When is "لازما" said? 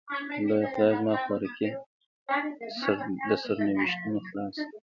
0.93-1.15